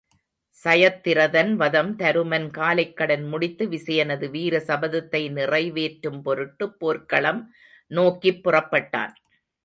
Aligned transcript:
சயத்திரதன் 0.57 1.53
வதம் 1.53 1.95
தருமன் 1.95 2.47
காலைக்கடன் 2.51 3.27
முடித்து 3.27 3.65
விசயனது 3.65 4.29
வீர 4.29 4.57
சபதத்தை 4.57 5.31
நிறைவேற்றும் 5.31 6.21
பொருட்டுப் 6.21 6.79
போர்க்களம் 6.79 7.41
நோக்கிப் 7.91 8.41
புறப்பட்டான். 8.43 9.13